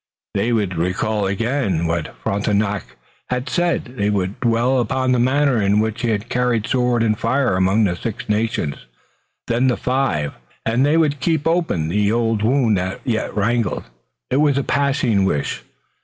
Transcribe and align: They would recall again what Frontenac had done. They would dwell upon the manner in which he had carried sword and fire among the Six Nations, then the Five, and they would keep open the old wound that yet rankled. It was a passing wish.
They 0.33 0.51
would 0.51 0.79
recall 0.79 1.27
again 1.27 1.85
what 1.85 2.17
Frontenac 2.23 2.95
had 3.29 3.45
done. 3.45 3.83
They 3.99 4.09
would 4.09 4.39
dwell 4.39 4.79
upon 4.79 5.11
the 5.11 5.19
manner 5.19 5.61
in 5.61 5.79
which 5.79 6.01
he 6.01 6.09
had 6.09 6.27
carried 6.27 6.65
sword 6.65 7.03
and 7.03 7.15
fire 7.15 7.55
among 7.55 7.83
the 7.83 7.95
Six 7.95 8.27
Nations, 8.27 8.87
then 9.45 9.67
the 9.67 9.77
Five, 9.77 10.33
and 10.65 10.83
they 10.83 10.97
would 10.97 11.19
keep 11.19 11.45
open 11.45 11.87
the 11.89 12.11
old 12.11 12.41
wound 12.41 12.77
that 12.79 13.01
yet 13.03 13.35
rankled. 13.37 13.83
It 14.31 14.37
was 14.37 14.57
a 14.57 14.63
passing 14.63 15.23
wish. 15.23 15.61